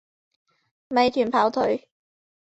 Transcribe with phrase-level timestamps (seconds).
[0.87, 1.87] 美团跑腿